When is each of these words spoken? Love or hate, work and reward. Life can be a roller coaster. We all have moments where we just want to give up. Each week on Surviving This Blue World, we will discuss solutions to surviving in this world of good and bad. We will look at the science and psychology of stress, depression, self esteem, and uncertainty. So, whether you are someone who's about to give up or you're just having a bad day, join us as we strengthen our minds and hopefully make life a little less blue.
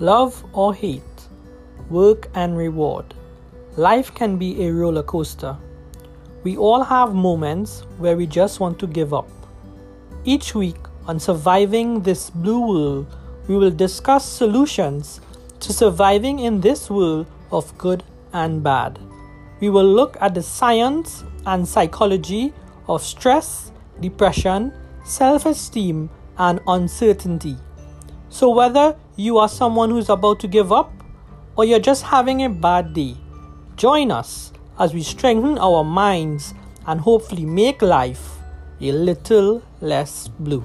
Love 0.00 0.44
or 0.52 0.74
hate, 0.74 1.02
work 1.90 2.28
and 2.34 2.56
reward. 2.56 3.14
Life 3.76 4.14
can 4.14 4.38
be 4.38 4.64
a 4.64 4.72
roller 4.72 5.02
coaster. 5.02 5.56
We 6.42 6.56
all 6.56 6.82
have 6.82 7.14
moments 7.14 7.82
where 7.98 8.16
we 8.16 8.26
just 8.26 8.58
want 8.58 8.78
to 8.80 8.86
give 8.86 9.14
up. 9.14 9.28
Each 10.24 10.54
week 10.54 10.76
on 11.06 11.20
Surviving 11.20 12.00
This 12.00 12.30
Blue 12.30 12.66
World, 12.66 13.06
we 13.48 13.56
will 13.56 13.70
discuss 13.70 14.24
solutions 14.24 15.20
to 15.60 15.72
surviving 15.72 16.40
in 16.40 16.60
this 16.60 16.90
world 16.90 17.26
of 17.50 17.76
good 17.78 18.02
and 18.32 18.62
bad. 18.62 18.98
We 19.60 19.68
will 19.68 19.86
look 19.86 20.16
at 20.20 20.34
the 20.34 20.42
science 20.42 21.22
and 21.46 21.68
psychology 21.68 22.52
of 22.88 23.02
stress, 23.02 23.70
depression, 24.00 24.72
self 25.04 25.46
esteem, 25.46 26.10
and 26.38 26.60
uncertainty. 26.66 27.56
So, 28.32 28.48
whether 28.48 28.96
you 29.14 29.36
are 29.36 29.48
someone 29.48 29.90
who's 29.90 30.08
about 30.08 30.40
to 30.40 30.48
give 30.48 30.72
up 30.72 30.90
or 31.54 31.66
you're 31.66 31.78
just 31.78 32.02
having 32.02 32.42
a 32.42 32.48
bad 32.48 32.94
day, 32.94 33.14
join 33.76 34.10
us 34.10 34.54
as 34.78 34.94
we 34.94 35.02
strengthen 35.02 35.58
our 35.58 35.84
minds 35.84 36.54
and 36.86 36.98
hopefully 36.98 37.44
make 37.44 37.82
life 37.82 38.38
a 38.80 38.90
little 38.90 39.62
less 39.82 40.28
blue. 40.28 40.64